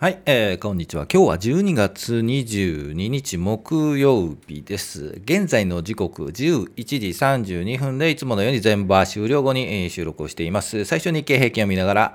[0.00, 1.08] はい、えー、こんにちは。
[1.12, 5.20] 今日は12月22日木曜日です。
[5.24, 10.84] 現在の時刻11時32分でいつものように全場終了後に収録をしています。
[10.84, 12.14] 最初日経平均を見ながら、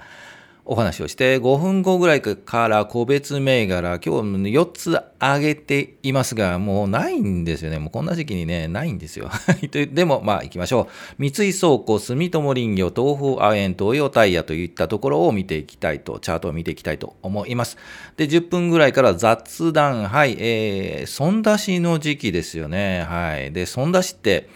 [0.66, 7.79] お話をして5分後ぐらいから個別銘柄今日4つ上げていますがもうないんですよね。
[7.79, 9.29] もうこんな時期にねないんですよ。
[9.91, 11.15] でもまあ行きましょう。
[11.18, 17.78] 三井倉庫住友林業東方亜鉛東洋タイヤといったところを見ていきたいとチャートを見ていきたいと思います。
[18.15, 23.04] で10分ぐらいから雑談はいえー、損出しの時期ですよね。
[23.04, 23.51] はい。
[23.51, 24.48] で損出しって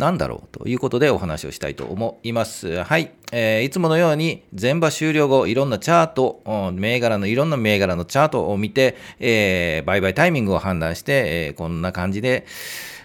[0.00, 2.82] 何だろうということでお話をしたいと思います。
[2.82, 3.12] はい。
[3.32, 11.12] えー、いつものように全場終了後、いろんなチャート、銘柄のいろんな銘柄のチャートを見て、えー、売買タイミングを判断して、
[11.48, 12.46] えー、こんな感じで、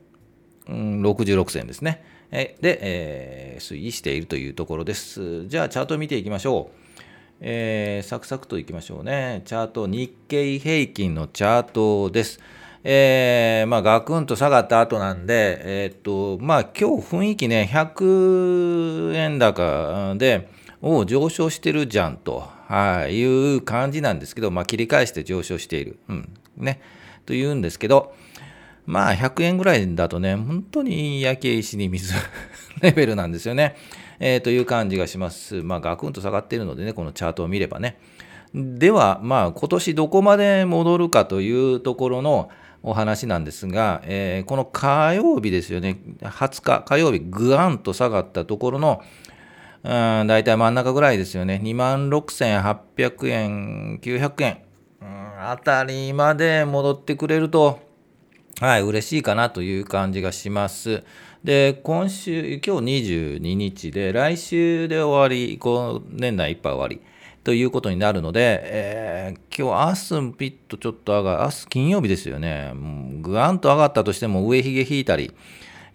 [0.67, 2.03] うん、66銭ですね。
[2.31, 5.47] で、えー、推移しているというところです。
[5.47, 6.81] じゃあ、チャートを見ていきましょう。
[7.41, 9.43] えー、サクサクといきましょうね。
[9.45, 12.41] チャート、日経平均のチャートです。
[12.85, 15.99] えー、まあ、ガクンと下がった後なんで、えー、っ
[16.39, 20.49] と、まあ、今日雰囲気ね、100円高で、
[20.83, 25.99] お上昇してるじゃんと、はい、いう感じなんですけど、まあ、切り返して上昇している。
[26.09, 26.33] うん。
[26.57, 26.81] ね。
[27.27, 28.15] というんですけど、
[28.91, 32.13] まあ100円ぐらいだとね、本当に焼け石に水
[32.83, 33.77] レベルなんですよね。
[34.19, 35.63] えー、という感じがします。
[35.63, 37.99] まあガクンと下がっているのでね、このチャートを見ればね。
[38.53, 42.51] では、まあ今年どこまで戻るかというところの
[42.83, 49.03] お話なんですが、えー、この火曜日ですよね、20日火曜日、ぐわんと下がったところの、
[49.85, 54.59] うん、大体真ん中ぐらいですよね、26,800円、900円、
[55.01, 57.90] うん、あたりまで戻ってくれると、
[58.61, 61.03] はい、嬉しいかなという感じがします。
[61.43, 67.01] で、今週、今日22日で、来週で終わり、こう年内いっぱい終わり
[67.43, 72.75] ということになるので、えー、今日、明日ピッとちょっと上がる、明日金曜日ですよね、
[73.23, 75.33] ぐわんと上がったとしても、上髭引いたり、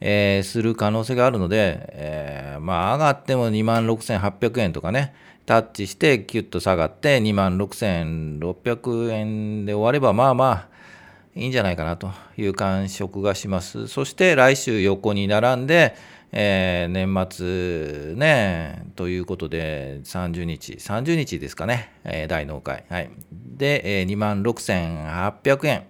[0.01, 5.13] えー、する可能性があるので、えー、まあ、上がっても2万6800円とかね、
[5.45, 10.75] タッチして、キュッと下がって、2万6600円で終われば、まあまあ、
[11.35, 13.88] いいんじゃないかなという感触がします。
[13.88, 15.96] そして来週横に並んで、
[16.31, 22.85] えー、年末ね、ということで30日、30日ですかね、えー、大納会。
[22.90, 23.09] はい。
[23.31, 25.85] で、えー、26,800円。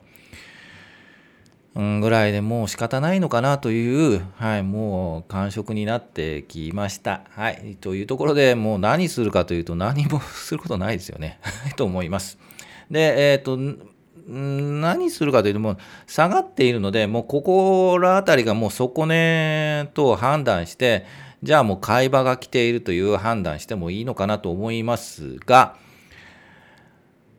[1.76, 7.24] ぐらいでもう仕方ないのかなという、はい、もう感触になってきました。
[7.32, 7.78] はい。
[7.82, 11.38] というところでもう何するかというと何もすることないですよね。
[11.76, 12.38] と思います。
[12.90, 13.95] で、えっ、ー、と、
[14.28, 15.78] 何するかというと、もう
[16.08, 21.06] 下がっているので、もうここら辺りがもう底値と判断して、
[21.44, 25.78] じゃあもう買い場が来ているという判断してもいいのかなと思いますが、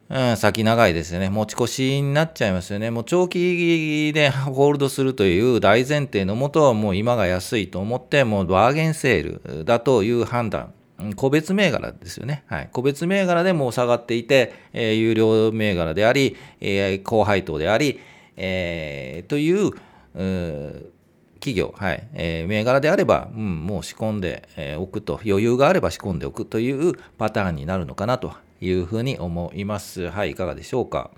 [0.09, 1.29] うん、先長いですよね。
[1.31, 2.93] 持ち越しになっちゃいますよね。
[2.93, 10.73] もう長期でホールドするという大前提のもとはもう今が安いと思って、もうバーゲンセールだという判断
[11.17, 12.45] 個別銘柄ですよね。
[12.47, 12.69] はい。
[12.73, 18.01] 個別銘柄でもう下がっていて、えー、有料銘柄であり、えー、高配当であり、
[18.37, 19.73] えー、という、
[20.15, 20.93] う
[21.39, 24.49] 企業、はいえー、銘柄であれば、うん、もう仕込んで
[24.79, 30.11] おくと、余裕があれば仕込んでおくというパターンになるのかなというふうに思います。
[30.11, 31.11] はい、いかがでしょうか。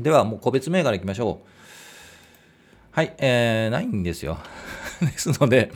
[0.00, 1.48] では、もう個別銘柄いきましょう。
[2.90, 4.38] はい、えー、ないんですよ。
[5.00, 5.70] ですので、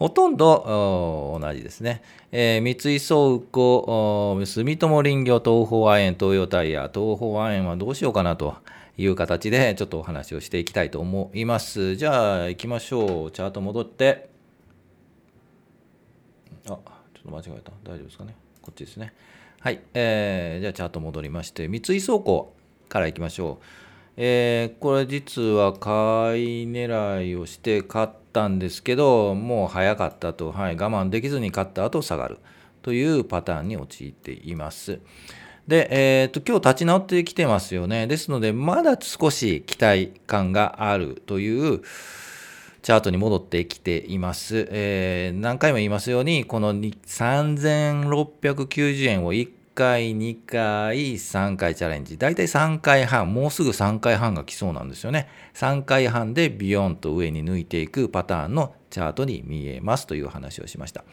[0.00, 2.02] ほとんど同じですね。
[2.32, 8.54] えー、三井倉庫、住友林業、東方亜鉛、東洋タイヤ、東方亜鉛はどうしようかなと
[8.96, 11.96] いう形でちょっとお話をしていきたいと思います。
[11.96, 13.30] じゃあ行きましょう。
[13.30, 14.30] チャート戻って。
[16.64, 16.82] あ、ちょっ
[17.22, 17.70] と間違えた。
[17.84, 18.34] 大丈夫ですかね？
[18.62, 19.12] こっちですね。
[19.60, 19.82] はい。
[19.92, 22.54] えー、じゃあチャート戻りまして、三井倉庫
[22.88, 23.64] から行きましょう。
[24.22, 32.38] えー、これ実は買い狙いをして買ったんですけどもう早かったと、はい、我慢できずに買った後下がる
[32.82, 35.00] というパターンに陥っています。
[35.66, 38.06] で、えーと、今日立ち直ってきてますよね。
[38.06, 41.80] ですので、まだ少し期待感があるという
[42.82, 44.68] チャートに戻ってきています。
[44.70, 49.48] えー、何回も言いますように、この3690円を1
[49.80, 52.18] 回、2回、3回チャレンジ。
[52.18, 55.28] だいたい3回半、もうすぐ3回半が来そうなんですよね。
[55.54, 61.04] 3回半でビヨンと上に抜いていくパターンのチャートに見えますという話をしました。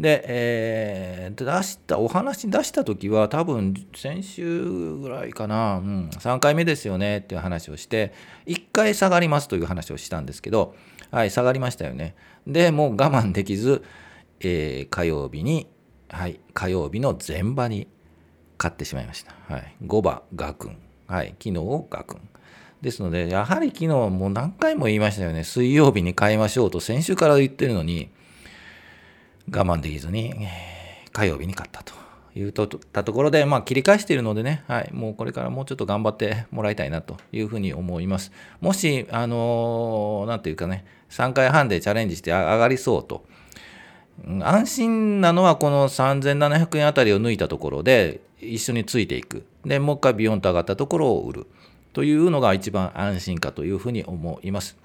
[0.00, 8.14] で、えー、出した、お話出した時は多分先週ぐらいかな、うん、3回目ですよねっていう話をして、
[8.46, 10.74] 1回下がりますという話をしたんですけど、
[11.10, 12.14] はい、下がりましたよね。
[12.46, 13.82] で、もう我慢できず、
[14.40, 15.68] えー、火曜日に、
[16.08, 17.88] はい、火曜日の前場に
[18.58, 19.34] 買ってしまいました。
[19.48, 20.78] はい、5番、ガクン。
[21.06, 22.20] はい、昨日ガクン。
[22.80, 25.42] ですので、やはり昨日もう何回も言いましたよね。
[25.44, 28.10] 水曜日に買いましょうと先週から言ってるのに、
[29.50, 30.34] 我慢できずに、
[31.12, 31.94] 火曜日に買ったと
[32.34, 38.32] いうとたところで、まあ、切り返しているのでね、はい、もうこれからもうちょっと頑張ってもらいたいなというふうに思います。
[38.60, 43.24] もし、あのなんていうかね、3回半でチャレンジして上がりそうと。
[44.42, 48.20] 安心なのはこの3700円あたりを抜いたところで
[48.52, 49.46] 一緒についていく。
[49.64, 51.46] で、もう一回ビヨンと上がったところを売る。
[51.92, 54.76] というのが一番安心かというふうに思います。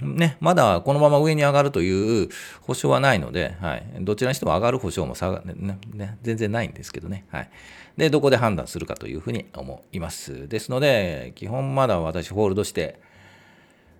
[0.00, 2.28] ね、まだこのまま上に上がるという
[2.60, 7.50] 保証はないので、はい、どちらにしても上がる保証も下が、ねね、全然ないんですけどね、はい。
[7.96, 10.46] で、どこで判断するかというふうに思います。
[10.46, 13.00] ですので、基本まだ私ホールドして、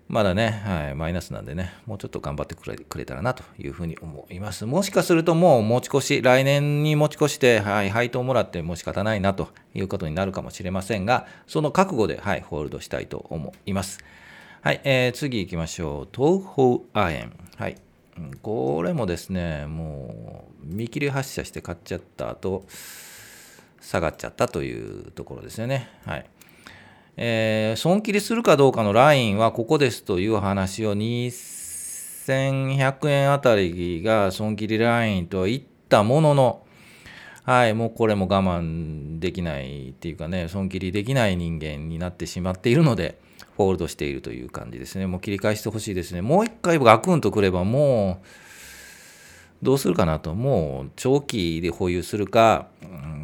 [0.09, 4.65] まだね、はい、マイナスなんでね、もうちょっと頑張ってくれくれたらなというふうに思います。
[4.65, 13.99] もしかするともう持ち越し、来年に持ち越して、はい、配当もらっても仕方ないなということになるかもしれませんが、その覚悟で、はい、ホールドしたいと思います。
[14.61, 16.09] はい、えー、次行きましょう。
[16.11, 17.29] 東方亜鉛。
[17.57, 17.75] はい。
[18.41, 22.65] これもですね、もう見切り発車して買っちゃった後、
[23.79, 25.87] 下がっちゃったというところですよね。
[26.03, 26.25] はい。
[27.21, 36.65] えー、損切りするかどうかのラインはここですという話を2100円あたりが損切りラインとは言ったものの、
[37.43, 43.19] はい、もうこれも我慢できないっていうかね、損切りできない人間になってしまっているので、
[43.57, 45.05] ホールドしているという感じですね。
[45.05, 46.21] もう切り返してほしいですね。
[46.21, 48.27] もう一回ガクンとくればもう、
[49.61, 50.33] どうするかなと。
[50.33, 53.18] もう長期で保有するか、うん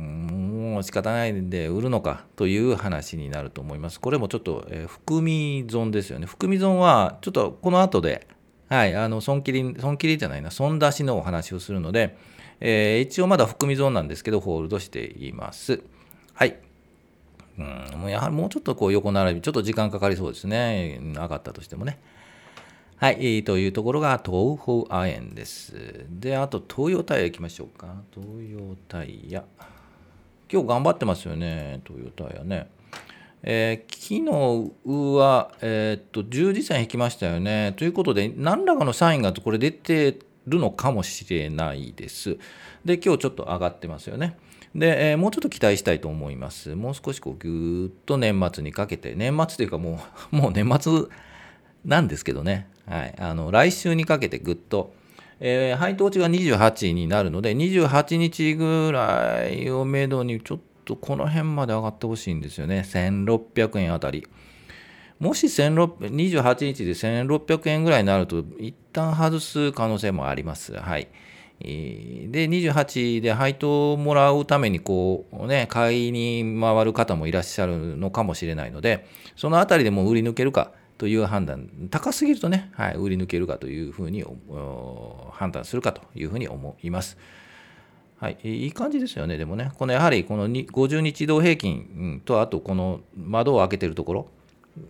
[0.75, 4.01] もう仕方ないんで売るのかという話になると思います。
[4.01, 6.25] これもちょっと、えー、含み損ですよね。
[6.25, 8.27] 含み損はちょっとこの後で、
[8.67, 12.17] はい、あの損切り、損切りじゃないな、損出しのお話をするので、
[12.59, 15.81] えー、一応まだ含み損なんですけど、ホールドしています。
[16.33, 16.57] はい。
[17.57, 20.99] うん、もうやはりもうちょっとこう横並び、ちょっと時間かかりそうですね。
[21.01, 21.99] 上がったとしてもね。
[22.97, 26.05] はい、というところが東方亜鉛です。
[26.09, 28.03] で、あと東洋タイヤ行きましょうか。
[28.13, 29.45] 東洋タイヤ。
[30.51, 32.67] 今日頑張ってますよね、トヨタやね。
[33.41, 34.25] えー、昨
[34.87, 37.73] 日は、えー、っと十字線引きましたよね。
[37.77, 42.37] ということで、何らかのサインがこれ出てるのかもしれないです。
[42.83, 44.37] で、今日ちょっと上がってますよね。
[44.75, 46.75] で、えー、もうちょっと期待したいと思います。
[46.75, 49.99] もう少しこうぐーっと年末にかけて、年末というかも
[50.31, 51.03] う、 もう年末
[51.85, 54.93] なんですけどね、はい、あの来週にかけてぐっと、
[55.39, 62.85] えー、配当値が28になるので、28日ぐらいをめどに、ちょっとこの辺まで上がってほしいんですよね。
[62.85, 64.27] 1600円あたり。
[65.19, 70.73] もし28日で1600円ぐらいになると、一旦外す可能性もあります。
[70.73, 71.07] はい。
[71.59, 84.23] で、28で配当をもらうために、こう、ね、買いに回る方もいらっしゃるのかもしれないので、そのあたりでも売り抜けるか、という判断、高すぎるとね、はい、売り抜けるかというふうに
[85.31, 87.17] 判断するかというふうに思います。
[88.17, 94.27] はい、いい感じですよね、でもね、このやはりこの50日移動平均と、あとこの窓を開けてるところ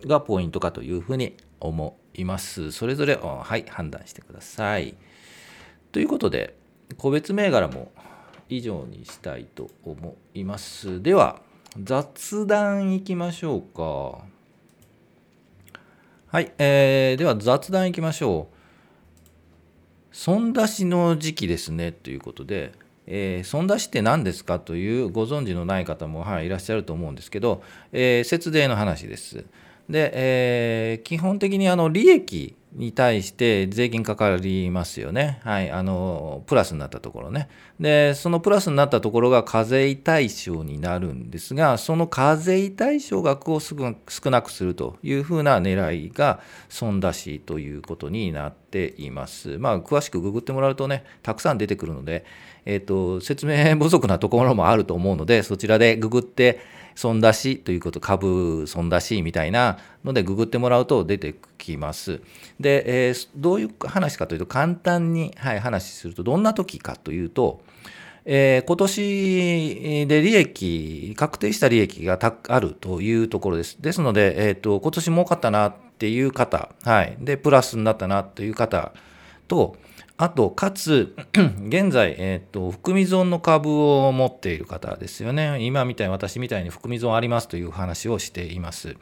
[0.06, 2.70] がポイントかというふうに思います。
[2.70, 4.94] それぞれ、はい、判断してください。
[5.90, 6.54] ということで、
[6.96, 7.90] 個別銘柄も
[8.48, 11.02] 以上にしたいと思います。
[11.02, 11.40] では、
[11.82, 14.35] 雑談いきましょうか。
[16.36, 20.14] はい、えー、では雑談いきましょう。
[20.14, 22.72] 損出しの時期ですねということで、
[23.06, 29.46] えー、損出しって何ですかというご存知のない方も、はい、いらっしゃると思うんですけど、えー、節税の話です。
[29.88, 35.40] で、えー、基本的にあの利益に対して税金かかりますよね。
[35.44, 37.48] はい、あのプラスになったところね。
[37.80, 43.76] で、そのプラスになったところが課税対象になるんですが、その課税対象額を少
[44.30, 49.56] なくするというふうな狙いが損出しということになっています。
[49.58, 52.26] まあ、詳しくググってもらうとね、たくさん出てくるので、
[52.66, 56.60] えーと、説明不足なところもあると思うので、そちらでググって、
[56.96, 62.20] 損出しということ、株損出しみたいなのでググってもらうと出てきます。
[62.58, 67.60] で、えー、どういう話かというと、簡単に、はい、話すると、どんな時かというと、
[68.24, 73.80] えー、今年で利益、確定した利益があるというところです。
[73.80, 78.92] ですので、えーと、今年儲かったなっていう方、はい、で、プラスになったなという方
[79.46, 79.76] と、
[80.18, 81.14] あと、かつ、
[81.68, 85.58] 現在、えっ、ー、と、含み損の株を持っている方ですよね。
[85.60, 88.96] 今みたいに、私みたいに含み損ありますという話をしています。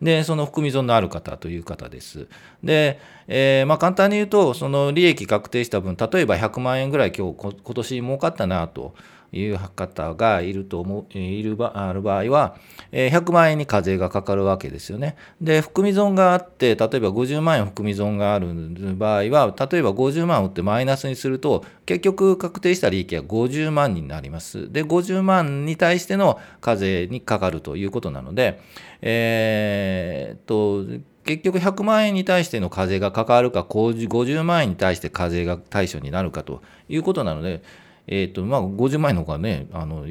[0.00, 2.28] で、その含み損のある方という方です。
[2.62, 8.94] で、えー、まあ、簡単に言うと、その利益確定した分、例えば100万円ぐらい今日、今年儲かったなと。
[9.32, 12.56] いう方がいると思う、いるばある場合は、
[12.92, 15.16] 100万円に課税がかかるわけですよね。
[15.40, 18.48] で、含み損があって、例えば50万円含み損がある
[18.96, 24.70] 場合は、例えば50万売ってマイナスにすると、結局確定した利益は50万になります。
[24.72, 28.60] で、50万に対しての課税にかかるということなので、
[29.02, 30.84] えー、っと、
[31.24, 37.62] 結局100万円に対しての課税がかかるか、50万円に対して課税が対象になるかということなので、
[38.06, 40.06] え、ー、と、まあ、50万円の方がね、あの、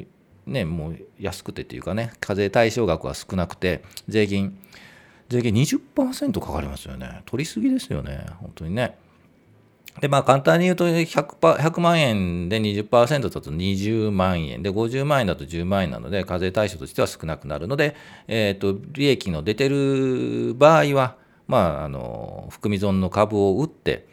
[0.46, 4.58] ね、もう安くてっていうかね、課税対象額は少なくて、税金、
[5.28, 7.22] 税金20%かかりますよね。
[7.26, 8.96] 取りすぎですよね、本当にね。
[10.00, 17.96] で、まあ、簡単に言うと100、100万円で20%だと20万円で、50万円だと10万円なので、課税対象としては少なくなるので、
[18.28, 21.16] えっ、ー、と、利益の出てる場合は、
[21.48, 24.06] まあ、あの、含み損の株を売って、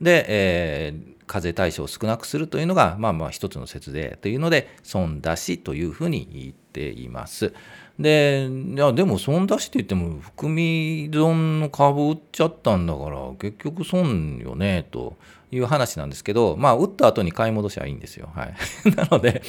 [0.00, 7.54] で、えー、課税対象を少なくするというのが、まあまあ一つの節税というので、損出しというふうに言っています。
[8.00, 15.18] で、いや、でも損出しって言っても、含み損の株売っちゃったんだから、結局損よね、と
[15.52, 18.28] いう話なんですけど、まあ、売った後に買い戻しはいいんですよ。
[18.34, 18.54] はい。
[18.96, 19.42] なので、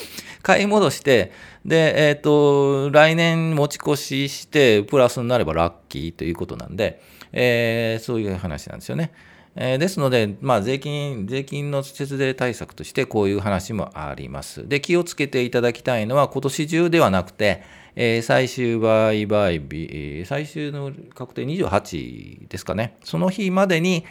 [0.44, 1.32] 買い戻して、
[1.66, 9.12] で、えっ、ー、と、来年持ち越しして、プラスになればラッキーということなんで、えー、そういう話なんですよね。
[9.55, 14.67] えー、ですので、まあ、税金、税金の節税対策としてこういう話もあります。
[14.67, 17.63] で、気をつけていただきたいのは、今年中ではなくて、
[17.96, 24.05] えー、最終売買日、最終の確定28ですかね、その日までに、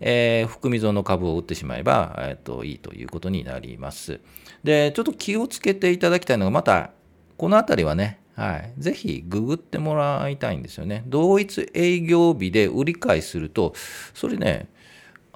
[0.00, 4.20] えー、含み損の株を売ってしまえば、えーと、いいということになります。
[4.64, 6.92] で、ちょっと気をつけていただきたいのが、また、
[7.36, 11.04] このあたりはね、はい、ぜひググってもらいたいんですよね。
[11.06, 13.74] 同一営業日で売り買いすると、
[14.14, 14.68] それね、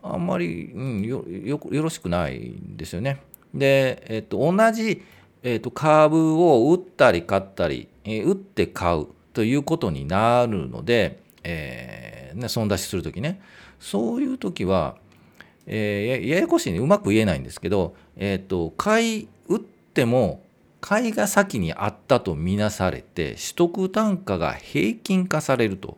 [0.02, 3.20] あんまり、うん、よよろしくないんですよね。
[3.52, 5.02] で、えっと、同じ、
[5.42, 13.42] えっと、株を売ったり買ったり、えー、売って買うということになるので、えーね、損出しするときね、
[13.78, 14.96] そういうときは、
[15.66, 20.43] えー、ややこしいね、うまく言えないんですけど、えっと、買い、売っても、
[20.84, 25.96] 買いが先にあったとみなされて、取得単価が平均化されると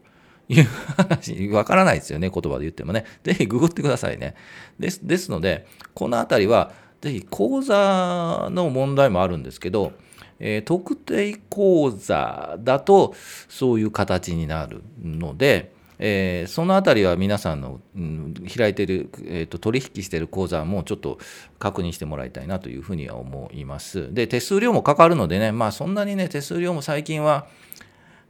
[0.49, 0.65] いう
[0.97, 3.05] 話、わからないですよね、言葉で言ってもね。
[3.25, 4.37] ぜひググってくださいね。
[4.79, 9.93] ですですので、このあたりは、ぜひ講座の問題もあるんですけど、
[10.39, 13.13] えー、特定講座だと
[13.49, 21.19] そういう形になるので、えー、そのあたりは皆さんの、うん、開いてる、えーと、取引してる口座もちょっと
[21.59, 24.13] 確認してもらいたいなというふうには思います。
[24.13, 27.47] で、手数料もかかるのでね、まあそんなにね、手数料も最近は、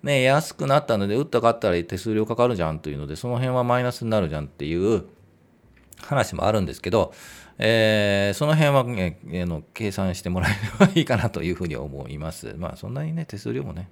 [0.02, 5.04] ね、安くなったので、打った買ったら手数料かかるじゃんというので、その辺はマイナスになるじゃんっていう
[6.02, 7.12] 話もあるんですけど、
[7.58, 12.54] えー、その辺は、ね、の計算してもらえればいいかなというふうに思います。
[12.58, 13.88] まあそんなにね、手数料もね、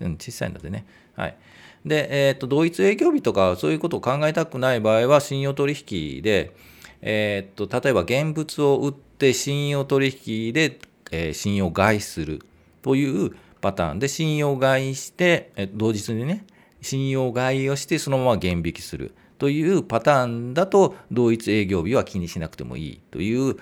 [0.00, 0.86] うん、小さいのでね。
[1.14, 1.36] はい。
[1.84, 6.54] で、えっ、ー、と、同一営業日とかそういうことを考えたくない場合は、信用取引で、
[7.02, 10.78] えっ、ー、と、例えば現物を売って信用取引で、
[11.10, 12.40] えー、信用買いする
[12.82, 16.44] というパターンで、信用買いして、え同日にね、
[16.80, 23.56] 信用買いをしてそのまま減引きするというパターンだと、同一営業日は気にしなくてもいいという、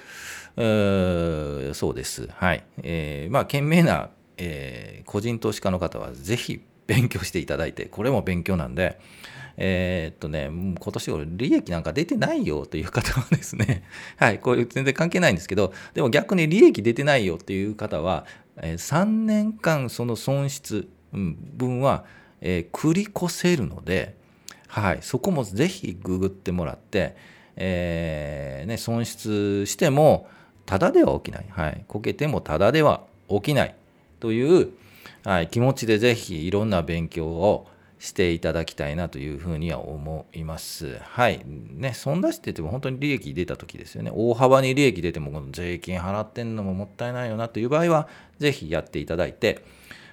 [1.71, 2.29] うそうです。
[2.33, 2.65] はい。
[2.83, 6.61] えー、まあ、賢明な、えー、個人投資家の方は、ぜひ
[6.93, 9.01] 勉強していただいて、これも勉強なんで、
[9.57, 13.83] えー、っとね、今年俺利益なんか出てないよという方はですね、
[14.17, 18.27] はい、こういう全然関係ないんですけど、でも逆に利益出てないよっていう方は、
[18.59, 22.05] え、3年間その損失分は、
[22.43, 24.15] え、繰り越せるので、
[24.69, 27.17] はい、そこもぜひググってもらって、
[27.57, 30.29] えーね、損失しても
[30.65, 33.75] ただでは起きない、はい、こけてもただでは起きない
[34.21, 34.73] という、
[35.25, 40.99] はい、気持ちでぜひいろんな勉強をしていただきたいなというふうには思います。
[41.03, 41.41] はい。
[41.47, 44.11] ね、損出してても本当に利益出た時ですよね。
[44.13, 48.09] 大幅に利益出てもこの税金払ってんのももったいないよなという場合は、
[48.41, 49.65] ぜひやっていただいて、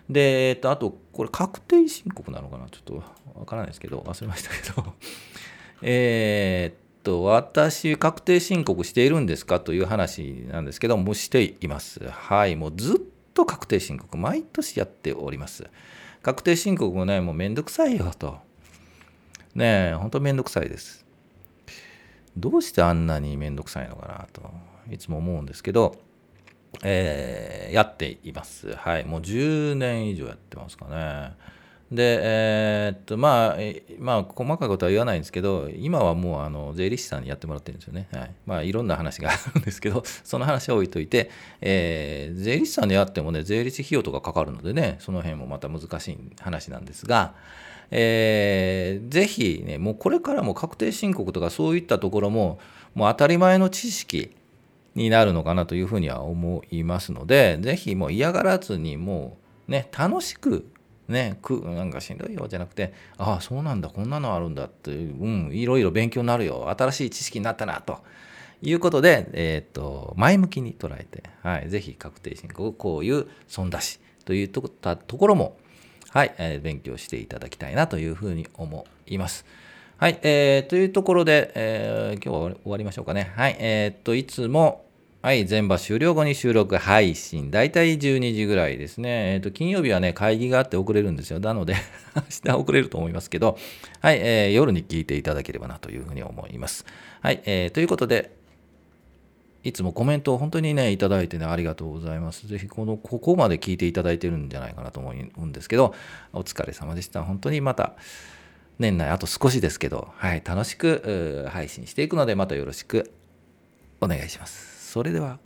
[0.07, 2.67] で、えっと、あと、これ確定申告なのかな？
[2.69, 3.03] ちょっと
[3.39, 4.93] わからないですけど、忘れましたけど、
[5.81, 9.59] えっと、私、確定申告しているんですか？
[9.59, 12.07] という話なんですけど、もしています。
[12.07, 12.55] はい。
[12.55, 13.03] もうずっと
[13.39, 15.65] と確定申告、毎年やっております。
[16.21, 18.37] 確定申告もね、もうめんどくさいよと。
[19.55, 21.05] ねえ、ほんとめんどくさいです。
[22.35, 24.41] どうしてあんなにめんどくさいのかなと、
[24.91, 25.95] いつも思うんですけど、
[26.83, 28.75] えーやっています。
[28.75, 29.05] はい。
[29.05, 31.31] もう10年以上やってますかね。
[31.91, 33.57] で、えーっと、まあ、
[33.97, 38.07] まあ、細かいことは言わないんですけど、今はもう、あの、税理士さんにやってもらってるんですよね。
[38.11, 38.31] はい。
[38.45, 41.31] まあ、いろんな話があるんですけど、 その話は置いといて、
[41.61, 47.33] えー税理士さんにやってもね、税理士費用とかかかるのでね、その辺もまた難しい話なんですが、
[47.89, 52.59] えーぜひね、もうこれからも確定申告とかそういったところも、
[52.93, 54.35] もう当たり前の知識
[54.93, 60.65] になるのかなというふうには思いますので、ぜひもう嫌がらずに、もうね、楽しく、
[61.09, 67.99] ね、くなんかしんどいよじゃなくて、ああ、そうなんだ、こんなのあるんだってう、ん、いろいろ勉強になるよ、新しい知識になったなと。
[68.61, 75.57] いうことで、えっ、と、前向きに捉えて、はい、ぜひ確定申告、こういう損出しというとことところも、
[76.09, 79.45] はい、えー勉強していただきたいなというふうに思います。
[79.97, 83.31] はい、えーというところで、えー今日は終わりましょうかね。
[83.35, 84.85] はい、えーっと、いつも、
[85.21, 89.33] はい、全場終了後に収録配信、だいたい12時ぐらいですね。
[89.33, 91.41] えーっと、金曜日はね、会議があって遅れるんですよ。
[91.41, 91.75] なので、
[92.15, 93.57] 明日遅れると思いますけど、
[93.99, 96.85] はい、えー夜に聞いていただければなというふうに思います。
[97.19, 98.31] はい、えーということで、
[99.65, 102.47] いつもコメントを本当にね、いただいてね、ありがとうございます。
[102.47, 105.93] ぜひ、この、ここまで聞いていただいてるんじゃないかなと思うんですけど、
[106.31, 107.23] お疲れ様でした。
[107.23, 107.97] 本当にまた、
[108.77, 113.11] 年内あと少しですけど、はい、楽しく配信していくので、またよろしく
[113.99, 114.78] お願いします。
[114.89, 115.37] それでは、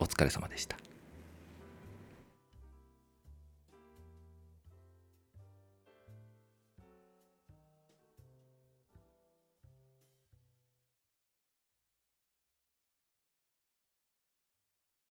[0.00, 0.76] お疲れ様でした。